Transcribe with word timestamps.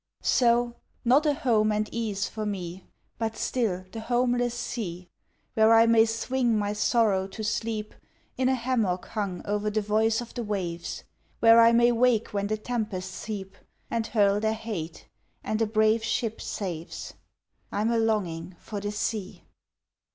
So, 0.23 0.77
not 1.05 1.27
a 1.27 1.35
home 1.35 1.71
and 1.71 1.87
ease 1.91 2.27
for 2.27 2.43
me 2.43 2.87
But 3.19 3.37
still 3.37 3.85
the 3.91 3.99
homeless 3.99 4.55
sea! 4.55 5.09
Where 5.53 5.75
I 5.75 5.85
may 5.85 6.05
swing 6.05 6.57
my 6.57 6.73
sorrow 6.73 7.27
to 7.27 7.43
sleep 7.43 7.93
In 8.35 8.49
a 8.49 8.55
hammock 8.55 9.05
hung 9.09 9.43
o'er 9.45 9.69
the 9.69 9.79
voice 9.79 10.19
of 10.19 10.33
the 10.33 10.41
waves, 10.41 11.03
Where 11.39 11.61
I 11.61 11.71
may 11.71 11.91
wake 11.91 12.29
when 12.29 12.47
the 12.47 12.57
tempests 12.57 13.25
heap 13.25 13.55
And 13.91 14.07
hurl 14.07 14.39
their 14.39 14.53
hate 14.55 15.07
and 15.43 15.61
a 15.61 15.67
brave 15.67 16.03
ship 16.03 16.41
saves. 16.41 17.13
(I'm 17.71 17.91
a 17.91 17.99
longing 17.99 18.55
for 18.59 18.79
the 18.79 18.91
sea!) 18.91 19.43